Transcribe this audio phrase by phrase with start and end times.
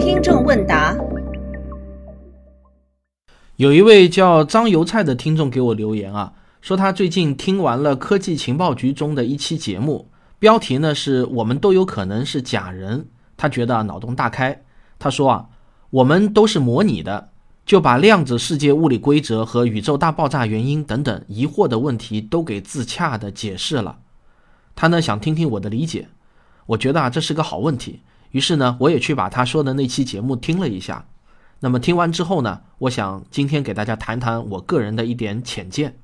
[0.00, 0.96] 听众问答：
[3.54, 10.08] 有一位叫张油菜的听众给我留言啊，说他最近听完了科技情报局中的一期节目，
[10.40, 13.06] 标题呢是我们都有可能是假人，
[13.36, 14.64] 他觉得脑洞大开。
[14.98, 15.46] 他说啊，
[15.90, 17.28] 我们都是模拟的，
[17.64, 23.98] 就把量子世界物理规则和宇宙大爆炸原因等等疑惑的问题都给自洽的解释了。
[24.74, 26.08] 他呢想听听我的理解。
[26.68, 28.00] 我觉得啊，这是个好问题。
[28.32, 31.06] 于是呢，我也去把他说的那期节目听了一下。
[31.60, 35.96] 那么听完之后呢，我想今天给大家谈谈我个人的一点浅见。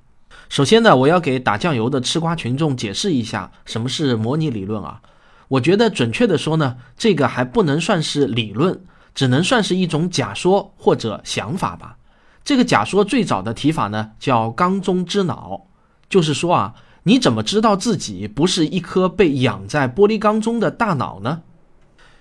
[0.48, 5.02] 首先呢，我要给打酱油的吃瓜群众解释一下什么是模拟理论啊。
[5.48, 8.80] 我觉得准确的说呢，这个还不能算是理论，
[9.14, 11.98] 只能算是一种假说或者想法吧。
[12.42, 15.66] 这个假说最早的提法呢，叫缸中之脑，
[16.08, 16.74] 就是说啊。
[17.06, 21.42] 你怎么知道自己不是一颗被养在玻璃缸中的大脑呢？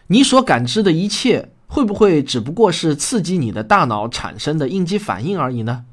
[0.07, 5.85] 你所感知的一切会不会只不过是刺激你的大脑产生的应激反应而已呢？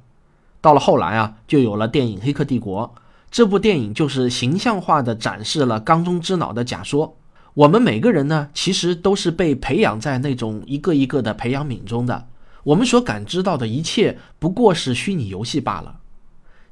[0.61, 2.93] 到了后来啊，就有了电影《黑客帝国》。
[3.31, 7.17] 这部电影就是形象化的展示了缸中之脑的假说。
[7.55, 12.27] 我们每个人呢，其实都是被培养在那种一个一个的培养皿中的。
[12.65, 16.00] 我们所感知到的一切不过是虚拟游戏罢了。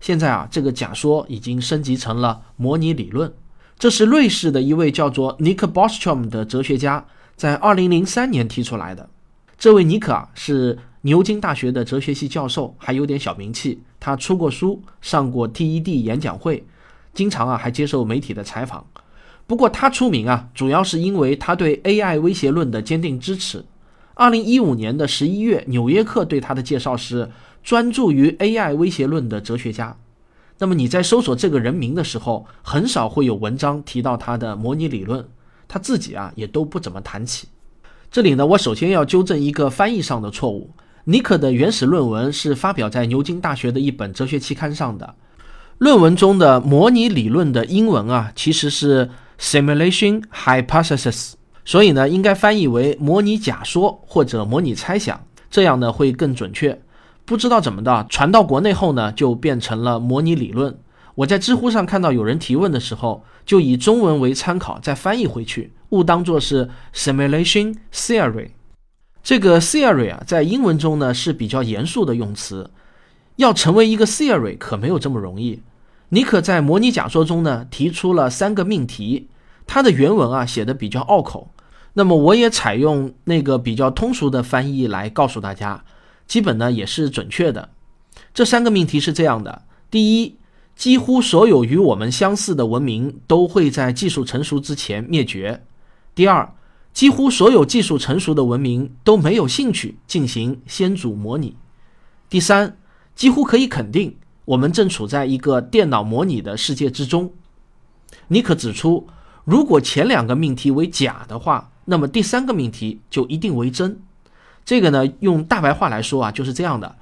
[0.00, 3.32] 现在啊，这个假说已经升级成了模拟理论。
[3.78, 7.04] 这是瑞士的一位叫做尼克·波斯 m 的哲学家
[7.36, 9.08] 在2003年提出来的。
[9.56, 13.80] 这位尼克啊，是牛津大学的哲学系教授，还有点小名气。
[14.00, 16.64] 他出过书，上过 TED 演讲会，
[17.14, 18.84] 经常啊还接受媒体的采访。
[19.46, 23.64] 不过他出名啊，主要是因为他对 AI 威胁论的坚定支持。
[24.16, 27.28] 2015年的11月，《纽约客》对他的介绍是。
[27.62, 29.96] 专注于 AI 威胁论的哲学家，
[30.58, 35.24] 那么你在搜索这个人名的时候，很少会有文章提到他的模拟理论，
[35.66, 37.48] 他自己啊也都不怎么谈起。
[38.10, 40.70] 这里呢，我首先要纠正一个翻译上的错误。
[41.04, 45.14] 尼克的原始论文是发表在牛津大学的一本哲学期刊上的，
[45.78, 49.08] 论文中的模拟理论的英文啊其实是
[49.38, 55.18] simulation hypothesis，所以呢应该翻译为模拟假说或者模拟猜想，
[55.50, 56.78] 这样呢会更准确。
[57.28, 60.78] 不知道怎么的，传到国内后呢，就变成了模拟理论。
[61.16, 68.53] 我在知乎上看到有人提问的时候，就以中文为参考再翻译回去，误当做是 simulation theory。
[69.22, 72.71] 这个 theory 啊，在英文中呢是比较严肃的用词。
[73.37, 75.60] 要成为一个 theory 可没有这么容易。
[76.09, 79.28] 尼可在模拟假说中呢提出了三个命题，
[79.66, 81.50] 它的原文啊写的比较拗口，
[81.93, 85.84] 那么我也采用那个比较通俗的翻译来告诉大家。
[86.28, 87.71] 基本呢也是准确的。
[88.33, 90.37] 这三个命题是这样的：第一，
[90.77, 95.62] 几乎所有与我们相似的文明都会在技术成熟之前灭绝；
[96.15, 96.55] 第二，
[96.93, 101.55] 几乎所有技术成熟的文明都没有兴趣进行先祖模拟；
[102.28, 102.77] 第三，
[103.16, 107.33] 几乎可以肯定，我们正处在一个电脑模拟的世界之中。
[108.28, 109.09] 尼可指出，
[109.45, 114.00] 如果前两个命题为假的话，那么第三个命题就一定为真。
[114.68, 116.96] 这个呢，用大白话来说啊，就是这样的。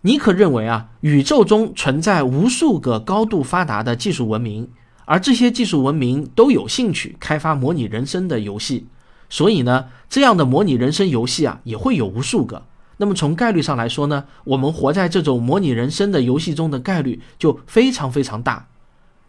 [0.00, 4.66] 尼可认为啊，宇宙中存在无数个高度发达的技术文明，
[5.04, 8.86] 而这些技术文明都有兴趣开发模拟人生的游戏，
[9.28, 12.62] 所以呢，这样的模拟人生游戏啊，也会有无数个。
[12.96, 18.68] 那么从概率上来说呢，我们活在这种模拟人生的游戏中的概率就非常非常大。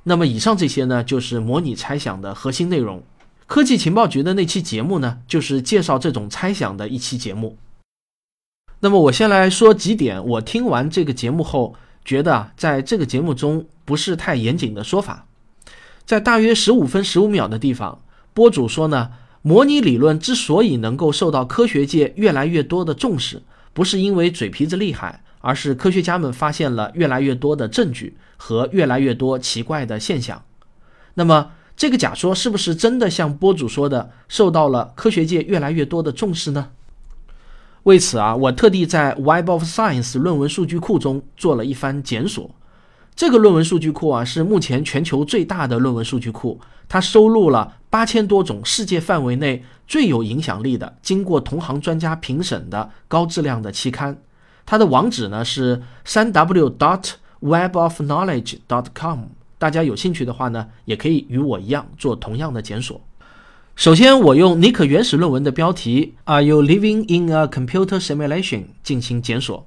[0.04, 3.04] 那么以上这些呢，就是模拟猜想的核心内容。
[3.46, 7.58] 科技情报局的那期节目呢，就是介绍这种猜想的一期节目。
[8.84, 11.74] 那么我先来说几点，我听完这个节目后
[12.04, 15.26] 觉得啊，在这个节目中不是太严谨的说法。
[16.06, 18.02] 在大约十五分十五秒的地方，
[18.34, 19.12] 播主说呢，
[19.42, 30.44] 模拟理论之所以能够受到科学界越来越多的重视，不是因为嘴皮子厉害，而是科学家们发现了越来越多的证据和越来越多奇怪的现象。
[31.14, 36.72] 那么这个假说是不是真的像播主说的，受到了科学界越来越多的重视呢？
[37.84, 42.50] 为此啊，我特地在 Web of Science 论文数据库中做了一番检索。
[43.14, 54.18] 这个论文数据库啊，是目前全球最大的论文数据库，它收录了八千多种世界范围内最有影响力的、经过同行专家评审的高质量的期刊。
[54.66, 59.26] 它的网址呢是三 w dot webofknowledge dot com。
[59.60, 63.00] 大家有兴趣的话呢，也可以与我一样做同样的检索。
[63.76, 69.66] 首先，我用尼可原始论文的标题 “Are you living in a computer simulation” 进行检索，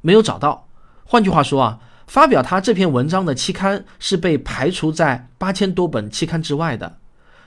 [0.00, 0.66] 没有找到。
[1.04, 6.96] 换句话说啊，发表他这篇文章的期刊是被排除在八千多本期刊之外的。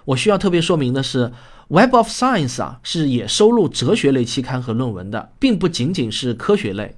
[0.05, 1.33] 我需要特别说明的是
[1.69, 6.97] ，Web of Science 啊是也收录哲学类期刊和论文的，并不仅仅是科学类。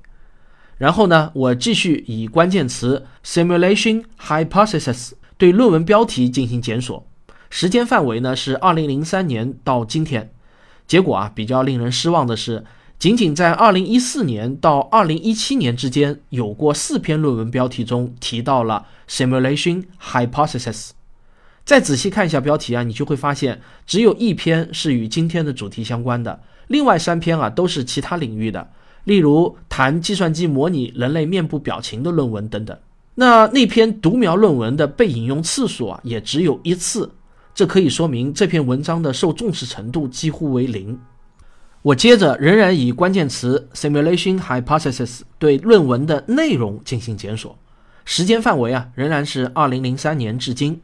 [0.77, 7.07] 然后呢，我继续以关键词 simulation hypothesis 对论文标题进行检索，
[7.51, 10.31] 时间范围呢是二零零三年到今天。
[10.87, 12.65] 结果啊，比较令人失望的是，
[12.97, 20.91] 仅仅在二零一四年到二零一七年之间，有过四篇论文标题中提到了 simulation hypothesis。
[21.63, 28.69] 再仔细看一下标题啊，你就会发现只有一篇是与今天的主题相关的，另外三篇啊都是其他领域的，
[29.03, 32.77] 例如谈计算机模拟人类面部表情的论文等等。
[33.15, 37.11] 那那篇独苗论文的被引用次数啊也只有一次，
[37.53, 40.99] 这可以说明这篇文章的受重视程度几乎为零。
[41.81, 47.57] 我接着仍然以关键词 simulation hypothesis 对论文的内容进行检索，
[48.05, 50.79] 时间范围啊仍然是二零零三年至今。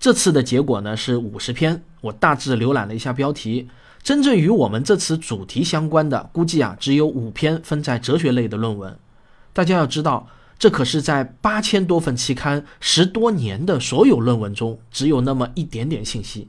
[0.00, 3.68] 这次的结果呢是五十篇，我大致浏览了一下标题，
[4.02, 8.98] 真正与我们这次主题相关的，估计啊只有五篇分在哲学类的论文。
[9.52, 10.26] 大家要知道，
[10.62, 16.46] 这可是在八千多份期刊、十多年的所有论文中，只有那么一点点信息。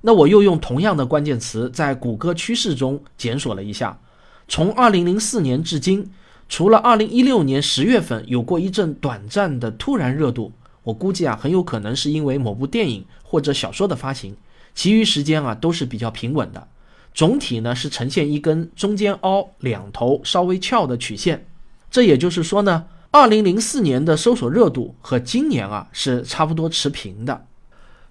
[0.00, 4.00] 那我又用同样的关键词在谷歌趋势中检索了一下，
[4.48, 6.10] 从二零零四年至今，
[6.48, 10.52] 除了二零一六年十月份有过一阵短暂的突然热度。
[10.84, 14.34] 我估计啊，很有可能是因为某部电影或者小说的发行，
[14.74, 16.68] 其余时间啊都是比较平稳的。
[17.12, 21.46] 总体呢是呈现一根中间凹、两头稍微翘的曲线。
[21.90, 22.86] 这也就是说呢，
[23.16, 27.46] 二零零四年的搜索热度和今年啊是差不多持平的。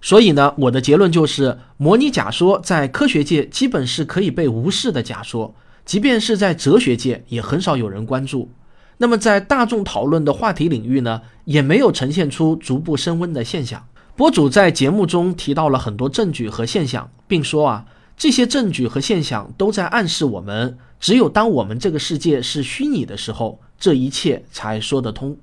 [0.02, 5.54] 所以呢，我的结论就是，模拟假说在科学界基本是可以被无视的假说，
[5.84, 8.50] 即便是在哲学界也很少有人关注。
[8.98, 13.86] 那么在大众讨论的话题领域呢，也没有呈现出逐步升温的现象。
[14.16, 17.86] 博主在节目中提到了很多证据和现象，并说啊，
[18.16, 25.36] 这些证据和现象都在暗示我们，只有当我们这个世界是虚拟的时候，这一切才说得通。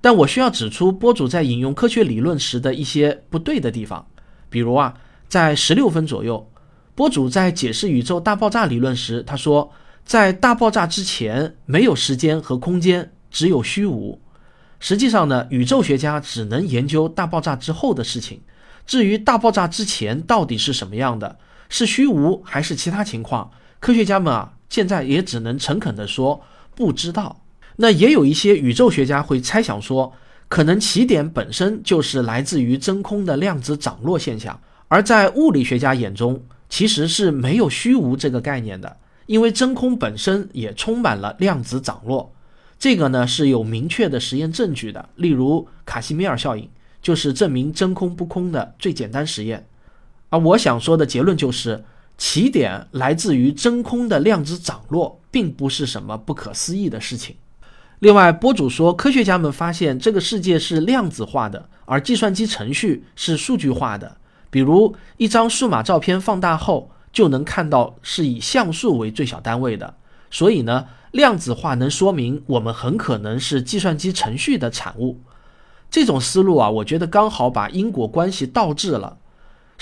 [0.00, 4.06] 但我需要指出，博主在引用科学理论时的一些不对的地方，
[4.48, 4.94] 比如啊，
[5.28, 6.50] 在十六分左右，
[6.94, 9.72] 博主在解释宇宙大爆炸理论时，他说。
[10.04, 14.20] 在大爆炸之前，没有时间和空间，只有虚无。
[14.80, 18.40] 实际上呢，宇宙学家只能研究大爆炸之后的事情。
[18.84, 21.38] 至于大爆炸之前到底是什么样的，
[21.68, 23.48] 是虚无还是其他情况，
[23.78, 26.42] 科学家们啊，现在也只能诚恳地说
[26.74, 27.42] 不知道。
[27.76, 30.12] 那也有一些宇宙学家会猜想说，
[30.48, 38.96] 可能起点本身就是来自于真空的量子涨落现象，而在物理学家眼中，其实是没有虚无这个概念的。
[39.26, 42.34] 因为真空本身也充满了量子涨落，
[42.78, 45.08] 这个呢是有明确的实验证据的。
[45.14, 46.68] 例如卡西米尔效应
[47.00, 49.66] 就是证明真空不空的最简单实验。
[50.28, 51.82] 而我想说的结论就是，
[52.16, 57.36] 起点来自于真空的量子涨落，并不是什么不可思议的事情。
[57.98, 64.16] 另外，博主说，科学家们发现这个世界是量子化的，而计算机程序是数据化的。
[64.50, 66.90] 比如一张数码照片放大后。
[67.12, 69.96] 就能看到是以像素为最小单位的，
[70.30, 75.20] 所以呢，量子化能说明我们很可能是计算机程序的产物。
[75.90, 79.18] 这种思路啊，我觉得刚好把因果关系倒置了。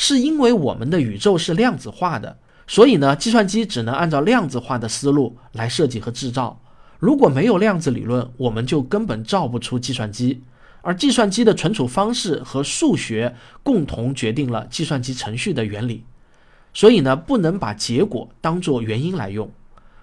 [0.02, 6.58] 是因为我们的宇宙是量子化的，所以呢，计算机只能按照量子化的思路来设计和制造。
[6.98, 10.42] 如果没有量子理论，我们就根本造不出计算机。
[10.80, 16.02] 而计算机的存储方式和数学共同决定了计算机程序的原理。
[16.72, 19.50] 所以呢，不能把结果当做原因来用。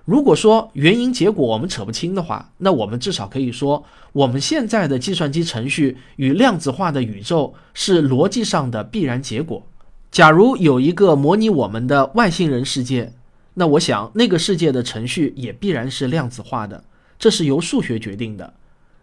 [0.06, 9.66] 如果说原因结果我们扯不清的话，那我们至少可以说，我们现在的计算机程序与量子化的宇宙是逻辑上的必然结果。
[10.12, 13.14] 假如有一个模拟我们的外星人世界，
[13.56, 16.84] 那我想那个世界的程序也必然是量子化的，
[17.20, 18.54] 这是由数学决定的。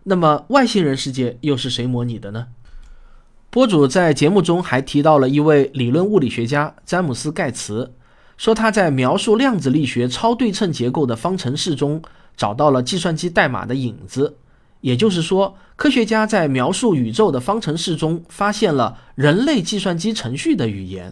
[0.05, 2.49] 那么外星人世界又是谁模拟的呢？
[3.51, 7.93] 播主在节目中还提到了一位理论物理学家詹姆斯·盖茨，
[8.37, 12.03] 说他在描述量子力学超对称结构的方程式中
[12.37, 14.37] 找到了计算机代码的影子。
[14.85, 21.11] 也就是说，科学家在描述宇宙的方程式中发现了人类计算机程序的语言。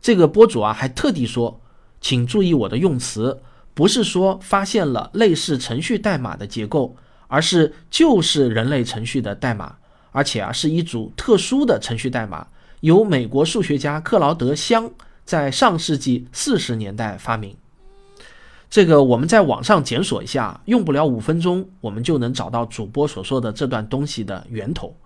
[0.00, 1.60] 这个播主啊还特地说，
[2.00, 3.42] 请注意我的用词，
[3.74, 6.96] 不是说发现了类似程序代码的结构，
[7.28, 9.76] 而是就是人类程序的代码。
[10.12, 12.46] 而且啊，是一组特殊的程序代码，
[12.80, 14.90] 由美国数学家克劳德·香
[15.26, 17.54] 在上世纪四十年代发明。
[18.72, 24.96] 这个我们在网上检索一下，用不了五分钟，我们就能找到主播所说的这段东西的源头。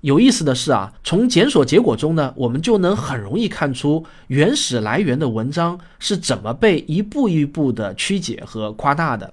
[0.00, 9.32] 有意思的是啊，从检索结果中呢，我们就能很容易看出原始来源的文章是怎么被一步一步的曲解和夸大的。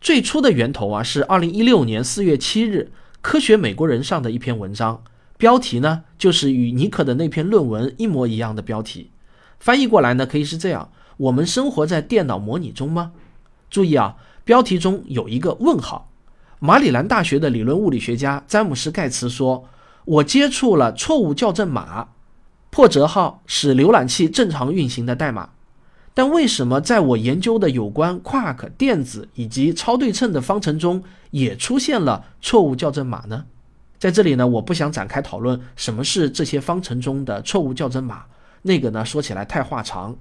[0.00, 5.02] 最初的源头啊，是二零一六年四月七日，《科学美国人》上的一篇文章，
[5.36, 9.10] 标题呢就是与尼克的那篇论文一模一样的标题。
[9.58, 13.12] 翻译过来呢，可以是这样：我们生活在电脑模拟中吗？
[13.70, 16.10] 注意啊，标题中有一个问号。
[16.58, 19.68] 马里兰大学的理论物理学家詹姆斯·盖茨说。
[20.04, 22.08] 我接触了错误校正码，
[22.70, 25.50] 破折号使浏览器正常运行的代码，
[26.14, 33.44] 但为什么在我研究的有关 quark 电子以及超对称的方程中也出现了错误校正码呢？
[33.98, 38.24] 在这里呢，我不想展开讨论什么是这些方程中的错误校正码，
[38.62, 40.16] 那个呢说起来太话长。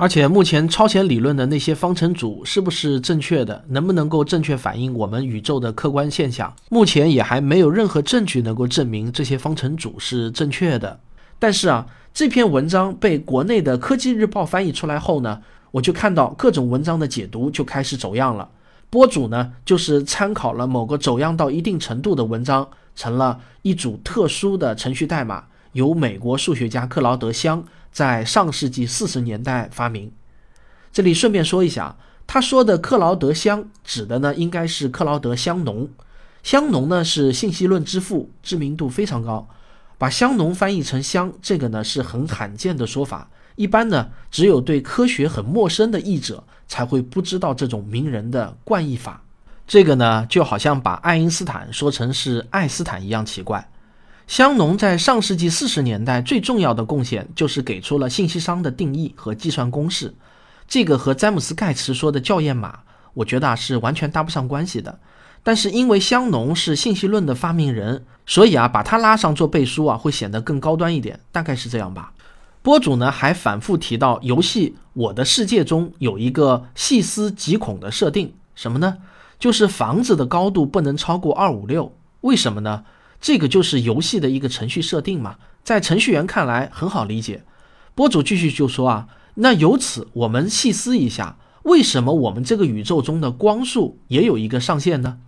[0.00, 10.98] 而且目前超弦理论的那些方程组是不是正确的，能不能够正确反映我们宇宙的客观现象，目前也还没有任何证据能够证明这些方程组是正确的。
[11.38, 15.42] 但是啊，这篇文章被国内的科技日报翻译出来后呢，
[15.72, 18.48] 我就看到各种文章的解读就开始走样了。
[18.88, 22.66] 播主呢，就是参考了某个走样到一定程度的文章，
[22.96, 27.62] 成了一组特殊的程序代码，由美国数学家克劳德·香。
[27.92, 30.12] 在上世纪四十年代发明。
[30.92, 35.88] 这里顺便说一下，他说的克劳德香指的呢，应该是克劳德香农。
[36.42, 39.48] 香农呢是信息论之父，知名度非常高。
[39.98, 43.28] 把香农翻译成香，这个呢是很罕见的说法。
[43.56, 49.22] 一般呢，只有对科学很陌生的译者才会不知道这种名人的惯译法。
[49.66, 53.69] 这个呢，就好像把爱因斯坦说成是爱斯坦一样奇怪。
[54.30, 60.14] 香农在上世纪四十年代最重要的贡献就是给出了信息商的定义和计算公式，
[60.68, 62.78] 这个和詹姆斯盖茨说的校验码，
[63.12, 65.00] 我觉得啊是完全搭不上关系的。
[65.42, 72.12] 但是因为香农是信息论的发明人，所以啊把他拉上做背书啊会显得更高端一点，大概是这样吧。
[72.62, 78.98] 播主呢还反复提到游戏《我的世界》中有一个细思极恐的设定，什么呢？
[79.40, 82.84] 就是房子的高度不能超过二五六，为什么呢？
[83.20, 87.44] 这个就是游戏的一个程序设定嘛，在程序员看来很好理解。
[87.94, 95.18] 播主继续就说啊，那由此我们细思一下，为什么我们这个宇宙中的光速也有一个上限呢？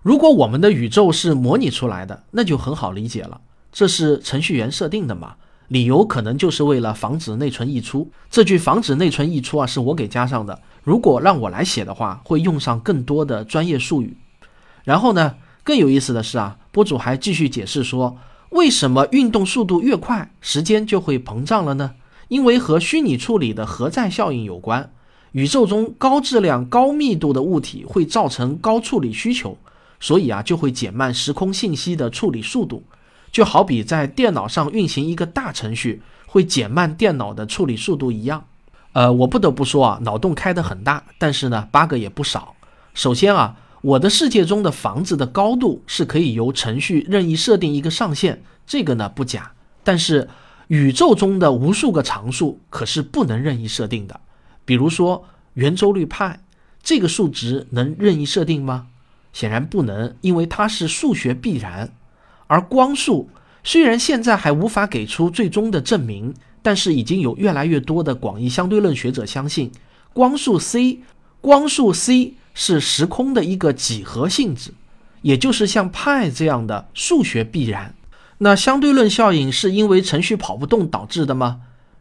[0.00, 5.34] 如果我们的宇宙是模拟出来的，那就很好理解了，这是程序员设定的嘛。
[5.68, 8.10] 理由可能就是为了防止内存溢出。
[8.30, 10.60] 这句“防止内存溢出”啊，是我给加上的。
[10.82, 14.16] 如果让我来写的话，会用上更多的专业术语。
[14.84, 15.36] 然后呢？
[15.64, 18.18] 更有意思的是啊，博主还继续解释说，
[18.50, 21.92] 为什么运动速度越快，时间就会膨胀了呢？
[22.28, 24.90] 因为和虚拟处理的核载效应有关。
[25.32, 29.56] 宇宙中高质量、高密度的物体会造成高处理需求，
[30.00, 32.82] 所以啊，就会减慢时空信息的处理速度。
[33.30, 38.44] 就好比在电脑上运行一个大程序，会减慢电脑的处理速度一样。
[38.92, 42.54] 呃，我不得不说啊，脑洞开得很大，但是呢，bug 也不少。
[42.94, 43.56] 首先啊。
[43.82, 49.52] 我的世界中的房子的高度是可以由程序任意设定一个上限，这个呢不假。
[49.82, 50.28] 但是
[50.68, 54.20] 宇宙中的无数个常数可是不能任意设定的。
[54.64, 55.24] 比如说
[55.54, 56.40] 圆周率派
[56.80, 58.86] 这个数值能任意设定吗？
[59.32, 61.92] 显然不能，因为它是数学必然。
[62.46, 63.30] 而光速
[63.64, 69.72] 虽然现在还无法给出最终的证明，但是已经有越来越多的广义相对论学者相信
[70.12, 71.00] 光速 c，
[71.40, 72.36] 光速 c。
[72.54, 74.72] 是时空的一个几何性质，
[75.22, 77.94] 也就是像派这样的数学必然。
[78.38, 81.60] 那相对论效应是因为程序跑不动导致的吗？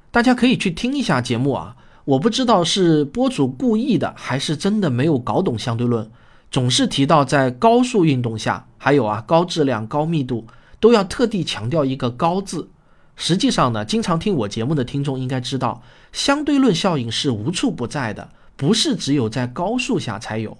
[0.10, 1.76] 大家可以去听一下节目啊。
[2.04, 6.10] 我不知道是播主故意的，还是真的没有搞懂相对论。
[6.50, 10.48] 总是提到在高速运动下，还有啊高质量、高密度，
[10.80, 12.70] 都要特地强调一个“高”字。
[13.16, 18.28] 实际上呢，经常听我节目的听众应该知道，相对论效应是无处不在的。
[18.56, 20.58] 不是只有在高速下才有，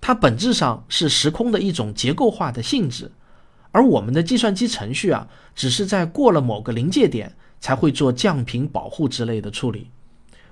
[0.00, 3.12] 它本质上是时空的一种结构化的性质，
[3.70, 9.90] 而我们的计算机程序啊，只是在过了某个临界点才会做降频保护之类的处理。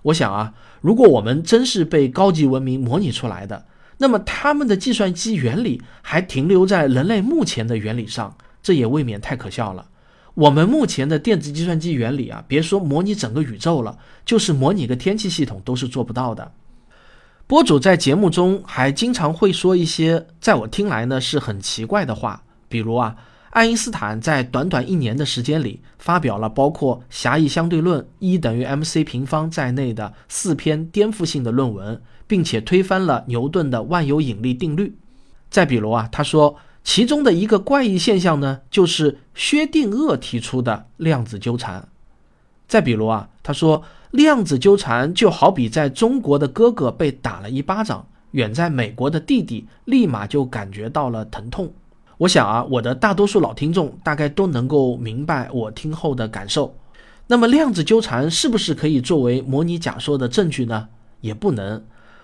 [0.02, 3.66] 我想啊，如果我们真是被高级文明模拟出来的，
[3.98, 9.88] 那么他们的计算机原理还停留在人类目前的原理上，这也未免太可笑了。
[10.32, 16.52] 我们目前的电子计算机原理啊，别说模拟整个宇宙了，就是模拟个天气系统都是做不到的。
[17.50, 23.16] 播主在节目中还经常会说一些在我听来呢是很奇怪的话，比如啊，
[23.50, 34.96] 爱因斯坦在短短一年的时间里发表了包括狭义相对论、E 等于 mc 平方在内的四篇颠覆性的论文，并且推翻了牛顿的万有引力定律。
[35.50, 36.54] 再比如啊，他说
[36.84, 41.88] 其中的一个怪异现象呢，就是薛定谔提出的量子纠缠。
[42.68, 51.72] 再比如啊，他说量子纠缠就好比在中国的哥哥被打了一巴掌，远在美国的弟弟立马就感觉到了疼痛。
[52.18, 56.74] 我想啊，我的大多数老听众大概都能够明白我听后的感受。
[57.28, 60.88] 那么量子纠缠是不是可以作为模拟假说的证据呢？
[61.20, 61.82] 也不能。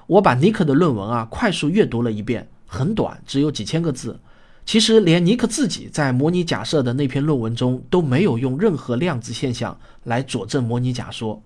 [0.08, 4.18] 我把尼克的论文啊快速阅读了一遍，很短，只有几千个字。
[4.64, 11.40] 其实连尼克自己在模拟假设的那篇论文中都没有用任何量子现象来佐证模拟假说。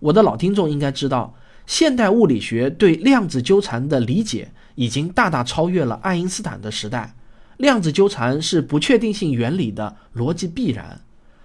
[0.00, 1.34] 我的老听众应该知道，
[1.66, 7.14] 现代物理学对量子纠缠的理解已经大大超越了爱因斯坦的时代。
[7.56, 11.00] 量子纠缠是不确定性原理的逻辑必然，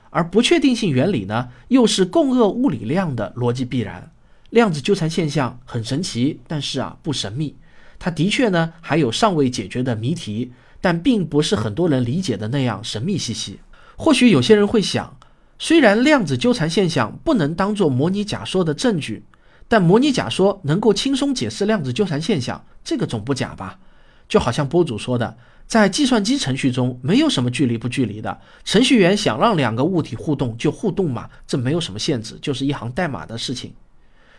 [0.10, 4.12] 而不确定性原理呢，又是共轭物理量的逻辑必然。
[4.50, 7.56] 量子纠缠现象很神奇，但是啊不神秘。
[7.98, 10.52] 它的确呢还有尚未解决的谜题。
[10.86, 13.58] 但并不是很多人理解的那样神秘兮兮。
[13.96, 15.16] 或许有些人会想，
[15.60, 19.24] 虽然量子纠缠现象不能当做模拟假说的证据，
[19.68, 23.80] 但模拟假说能够轻松解释量子纠缠现象，这个总不假吧？
[24.28, 33.74] 就好像博主说的，在计算机程序中没有什么距离不距离的，程序员想让两个物体互动就互动嘛，这没有什么限制，就是一行代码的事情。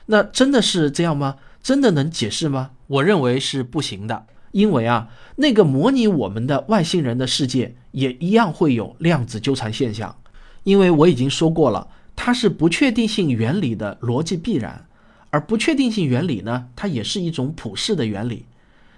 [0.07, 1.37] 那真的是这样吗？
[1.63, 2.73] 真的能解释吗？
[2.87, 4.27] 我认为是不行的。
[4.53, 10.15] 因为啊，那个模拟我们的外星人的世界也一样会有量子纠缠现象，
[10.65, 14.87] 因为我已经说过了，它是不确定性原理的逻辑必然，
[15.31, 18.47] 而不确定性原理呢，它也是一种普世的原理。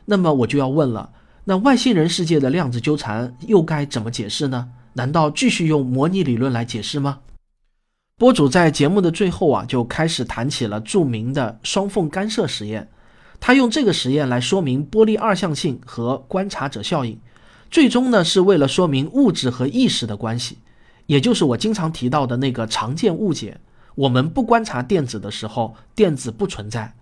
[0.07, 1.11] 那么我就要问了，
[1.45, 4.69] 那外星人世界的量子纠缠又该怎么解释呢？
[4.95, 7.19] 难道继续用模拟理论来解释吗？
[8.17, 12.89] 播主在节目的最后啊，就开始谈起了著名的双缝干涉实验。
[13.39, 17.21] 他用这个实验来说明波粒二象性和观察者效应，
[17.71, 20.57] 最终呢是为了说明物质和意识的关系，
[21.07, 23.61] 也就是我经常提到的那个常见误解：
[23.95, 26.95] 我们不观察电子的时候，电子不存在。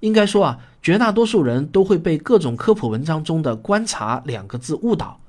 [0.00, 5.20] 应该说啊，绝大多数人都会被各种科普文章中的“观察”两个字误导，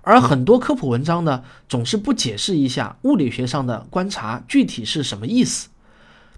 [0.00, 5.68] 而很多科普文章呢，总是不解释一下物理学上的观察具体是什么意思。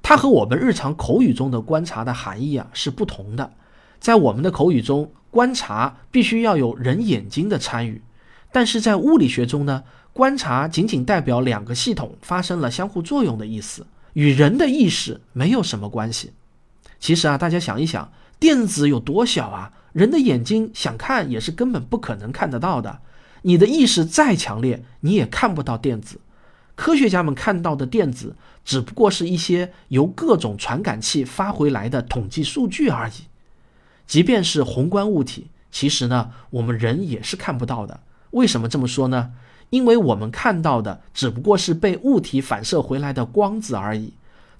[0.02, 3.52] 它和我们日常口语中的观察的含义啊是不同的。
[4.00, 8.02] 在我们的口语中，观察必须要有人眼睛的参与，
[8.50, 9.84] 但是在物理学中呢，
[10.16, 16.32] 观察仅仅代表两个系统发生了相互作用的意思，与人的意识没有什么关系。
[16.98, 19.74] 其实啊，大家想一想，电子有多小啊？
[19.92, 23.00] 人的眼睛想看也是根本不可能看得到的。
[23.42, 26.18] 你的意识再强烈，你也看不到电子。
[26.74, 33.24] 科学家们看到的电子，只不过是一些由各种传感器发回来的统计数据而已。
[34.06, 38.00] 即便是宏观物体，其实呢，我们人也是看不到的。
[38.30, 39.32] 为什么这么说呢？
[39.70, 44.12] 因为我们看到的只不过是被物体反射回来的光子而已。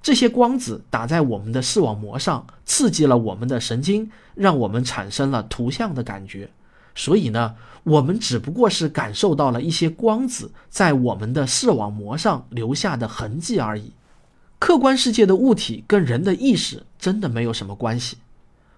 [0.02, 6.48] 这些光子打在我们的视网膜上，刺激了我们的神经，让我们产生了图像的感觉。
[6.94, 13.92] 所以呢，我们只不过是感受到了一些光子在我们的视网膜上留下的痕迹而已。
[14.58, 18.16] 客观世界的物体跟人的意识真的没有什么关系。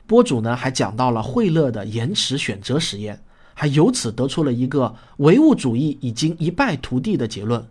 [0.06, 3.22] 播主呢还讲到了惠勒的延迟选择实验，
[3.60, 7.66] 还由此得出了一个唯物主义已经一败涂地的结论。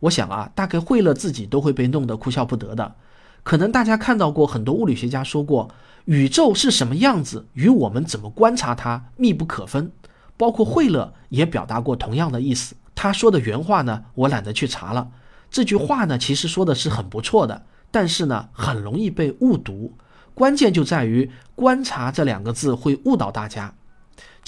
[0.00, 2.96] 我想啊，大概惠勒自己都会被弄得哭笑不得的。
[3.42, 5.70] 可能大家看到过很多物理学家说过，
[6.04, 9.90] 宇宙是什么样子，与我们怎么观察它密不可分。
[10.36, 12.74] 包括惠勒也表达过同样的意思。
[12.94, 15.08] 他说的原话呢，我懒得去查了。
[15.50, 19.94] 这句话呢，其实说的是很不错的，但是呢，很容易被误读。
[20.34, 23.74] 关键就在于“观察”这两个字会误导大家。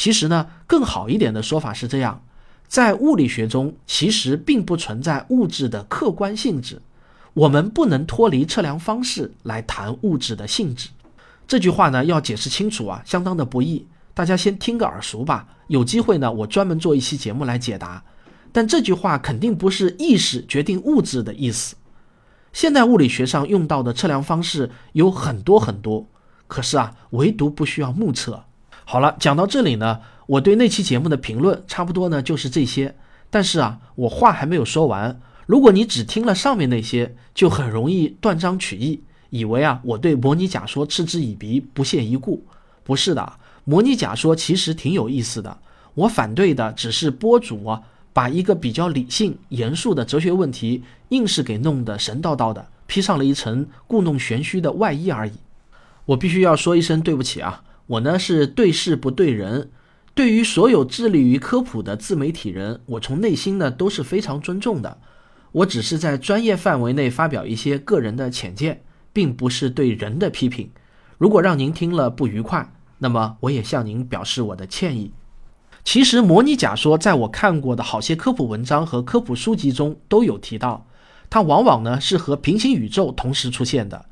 [0.02, 2.24] 其实呢，更好一点的说法是这样：
[2.66, 6.82] 在物理学中，其实并不存在物质的客观性质，
[7.34, 10.88] 我们不能脱离测量方式来谈物质的性质。
[11.46, 13.86] 这句话呢，要解释清楚啊，相当的不易。
[14.12, 15.46] 大家先听个耳熟吧。
[15.68, 18.02] 有机会呢，我专门做一期节目来解答。
[18.50, 21.76] 但这句话肯定不是意识决定物质的意思。
[22.52, 26.08] 现代物理学上用到的测量方式有很多很多，
[26.48, 28.42] 可是啊，唯独不需要目测。
[28.84, 32.94] 好了，讲到这里呢，我对那期节目的评论差不多呢就是这些。
[33.30, 35.20] 但是啊，我话还没有说完。
[35.46, 42.44] 如果你只听了上面那些，就很容易断章取义，以为啊我对模拟假说嗤之以鼻、不屑一顾。
[42.84, 43.32] 不是的，
[43.64, 45.58] 模拟假说其实挺有意思的。
[45.94, 47.82] 我反对的只是播主啊。
[48.14, 55.32] 把一个比较理性、严肃的哲学问题，硬是给弄得神叨叨的，披上了一层故弄玄虚的外衣而已。
[56.04, 57.62] 我必须要说一声对不起啊！
[57.86, 59.70] 我呢是对事不对人，
[60.14, 64.98] 对于所有致力于科普的自媒体人，我从内心呢都是非常尊重的。
[65.52, 70.70] 我只是在专业范围内发表一些个人的浅见，并不是对人的批评。
[71.18, 75.12] 如果让您听了不愉快，那么我也向您表示我的歉意。
[75.84, 80.86] 其实，模拟假说在我看过的好些科普文章和科普书籍中都有提到，
[81.28, 84.06] 它往往呢是和平行宇宙同时出现的。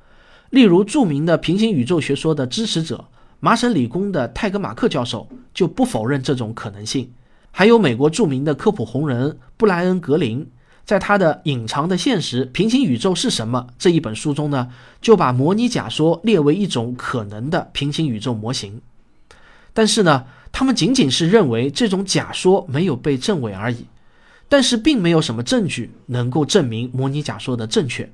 [0.51, 3.07] 例如，著名的平行宇宙学说的支持者
[3.41, 7.11] 麻省理工的泰格马克教授就不否认这种可能性。
[7.51, 10.47] 还有美国著名的科普红人布莱恩格林，
[10.85, 14.69] 在他的《隐藏的现实：平行宇宙是什么》这一本书中呢，
[15.01, 18.81] 就把模拟假说列为一种可能的平行宇宙模型。
[19.73, 23.87] 但是呢，他们仅仅是认为这种假说没有被证伪而已，
[24.49, 28.11] 但是并没有什么证据能够证明模拟假说的正确。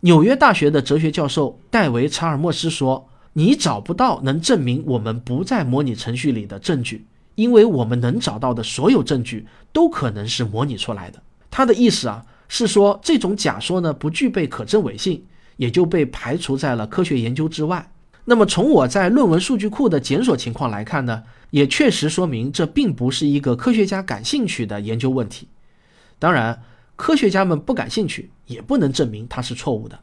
[0.00, 15.24] 纽约大学的哲学教授戴维·查尔莫斯说：“你找不到能证明我们不在模拟程序里的证据，因为我们能找到的所有证据都可能是模拟出来的。”他的意思啊，是说这种假说呢不具备可证伪性，
[15.56, 17.90] 也就被排除在了科学研究之外。
[18.24, 25.46] 那么从我在论文数据库的检索情况来看呢，也确实说明这并不是一个科学家感兴趣的研究问题。
[26.18, 26.62] 当然，
[26.96, 29.98] 科学家们不感兴趣也不能证明它是错误的。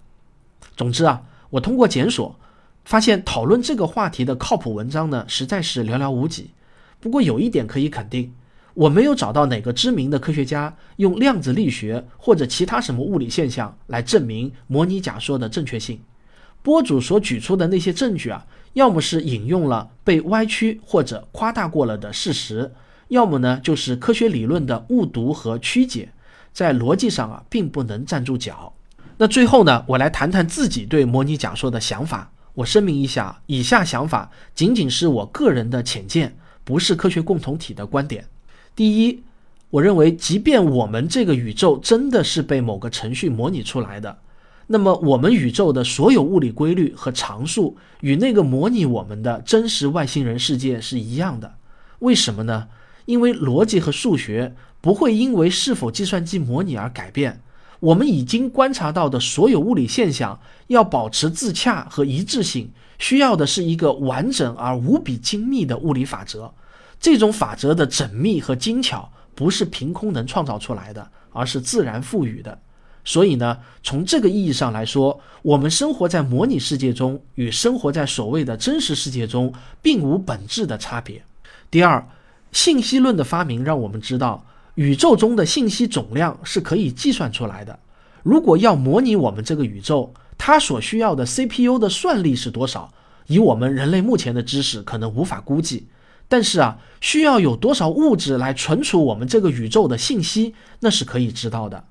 [0.78, 2.36] 总之啊，我通过检索
[2.84, 6.52] 发现，讨论这个话题的靠谱文章呢实在是寥寥无几。
[7.00, 8.34] 不过有一点可以肯定，
[8.74, 16.00] 我没有找到哪个知名的科学家用量子力学或者其他什么物理现象来证明模拟假说的正确性。
[16.63, 22.72] 播主所举出的那些证据啊，要么是引用了被歪曲或者夸大过了的事实，
[23.08, 26.10] 要么呢就是科学理论的误读和曲解，
[26.54, 28.74] 在逻辑上啊并不能站住脚。
[29.17, 32.32] 那最后呢，我来谈谈自己对模拟假说的想法。
[32.56, 38.26] 我声明一下，以下想法仅仅是我个人的浅见，不是科学共同体的观点。
[38.76, 39.24] 第一，
[39.70, 44.20] 我认为，即便我们这个宇宙真的是被某个程序模拟出来的。
[44.68, 51.56] 那么，我们宇宙的所有物理规律和常数与那个模拟我们的真实外星人世界是一样的。
[52.00, 52.68] 为什么呢？
[53.06, 57.42] 因为逻辑和数学不会因为是否计算机模拟而改变。
[57.82, 66.54] 我们已经观察到的所有物理现象要保持自洽和一致性，需要的是一个完整而无比精密的物理法则。
[67.00, 72.58] 这种法则的缜密和精巧不是凭空能创造出来的，而是自然赋予的。
[73.04, 81.24] 所以呢，从这个意义上来说，我们生活在模拟世界中，与生活在所谓的真实世界中并无本质的差别。
[81.72, 82.08] 第二，
[82.52, 87.78] 信息论的发明让我们知道，宇宙中的信息总量是可以计算出来的。
[88.24, 92.92] 如果要模拟我们这个宇宙，它所需要的 CPU 的算力是多少？
[93.28, 95.88] 以我们人类目前的知识，可能无法估计。
[96.28, 101.84] 但是啊，需要有多少物质来存储我们这个宇宙的信息，那是可以知道的。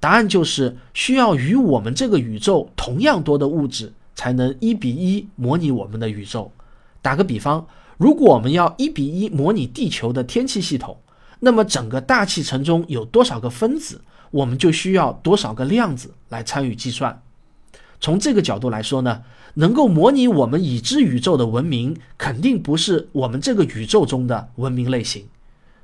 [0.00, 6.50] 答案就是需要与我们这个宇宙同样多的物质，才能一比一模拟我们的宇宙。
[7.02, 7.66] 打个比方，
[7.98, 10.96] 如果我们要一比一模拟地球的天气系统，
[11.44, 14.00] 那么整个大气层中有多少个分子，
[14.30, 17.20] 我们就需要多少个量子来参与计算。
[18.00, 19.22] 从这个角度来说呢，
[19.54, 25.26] 能够模拟我们已知宇宙的文明，肯定不是我们这个宇宙中的文明类型。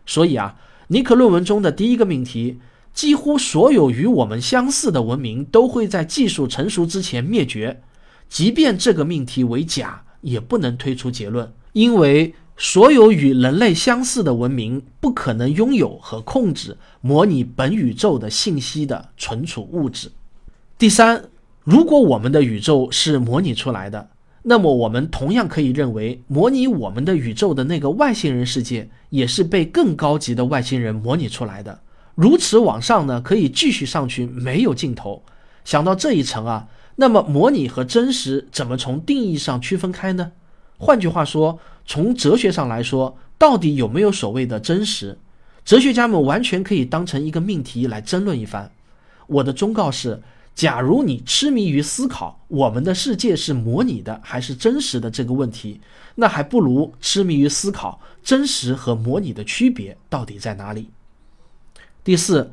[0.07, 2.61] 所以啊，尼克论文中的第一个命题。
[2.95, 7.81] 几乎所有与我们相似的文明都会在技术成熟之前灭绝，
[8.29, 20.11] 即便这个命题为假，也不能推出结论，因为所有与人类相似的文明不可能拥有和控制模拟本宇宙的信息的存储物质。
[20.77, 21.23] 第三，
[21.63, 24.11] 如果我们的宇宙是模拟出来的，
[24.43, 31.79] 那么我们同样可以认为，模拟我们的宇宙的那个外星人世界也是被更高级的外星人模拟出来的。
[32.17, 35.23] 如此往上呢，可以继续上去，没有尽头。
[35.65, 36.67] 想到这一层啊，
[36.97, 40.33] 那么模拟和真实怎么从定义上区分开呢？
[40.77, 45.17] 换句话说，从哲学上来说，到底有没有所谓的真实？
[45.65, 48.71] 哲学家们完全可以当成一个命题来争论一番。
[49.27, 50.23] 我的忠告是：
[50.55, 55.81] 假如你痴迷于思考我们的世界是模拟的还是真实的这个问题，
[56.17, 60.91] 那还不如痴迷于思考真实和模拟的区别到底在哪里。
[62.05, 62.53] 第四，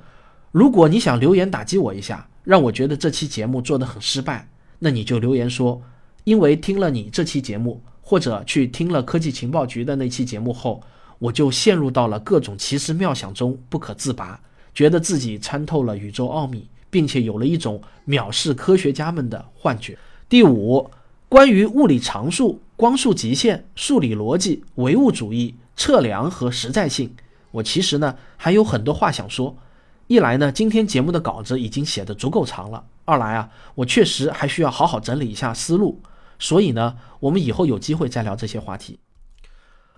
[0.54, 4.48] 如果你想留言打击我一下，让我觉得这期节目做得很失败，
[4.80, 5.82] 那你就留言说，
[6.24, 10.80] 因为听了你这期节目，或者去听了科技情报局的那期节目后，
[11.18, 14.40] 我就陷入到了各种奇思妙想中不可自拔，
[14.76, 19.98] 觉得自己参透了宇宙奥秘，并且有了一种藐视科学家们的幻觉。
[20.30, 20.88] 第五，
[21.28, 27.12] 关于物理常数、光速极限、数理逻辑、唯物主义、测量和实在性，
[27.50, 29.58] 我其实呢还有很多话想说。
[30.06, 36.00] 一来呢，今天节目的稿子已经写得足够长了；二来啊，我确实还需要好好整理一下思路。
[36.38, 39.00] 所以呢，我们以后有机会再聊这些话题，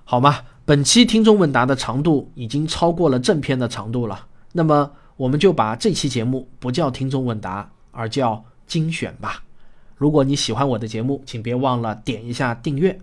[0.04, 0.42] 好吗？
[0.66, 9.44] 本期听众问答的长度已经超过了正片的长度了，那么我们就把这期节目不叫听众问答，而叫精选吧。
[9.96, 13.00] 如果你喜欢我的节目，请别忘了点一下订阅。